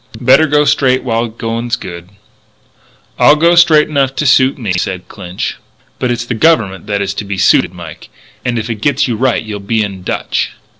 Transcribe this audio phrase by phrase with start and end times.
[0.19, 2.09] Better go straight while the going's good."
[3.19, 5.57] "I go straight enough to suit me," said Clinch.
[5.99, 8.09] "But it's the Government that is to be suited, Mike.
[8.43, 10.53] And if it gets you right you'll be in dutch."